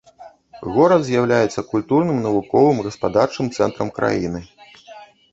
Горад 0.75 1.01
з'яўляецца 1.09 1.63
культурным, 1.73 2.17
навуковым, 2.27 2.77
гаспадарчым 2.87 3.51
цэнтрам 3.57 3.93
краіны. 3.99 4.41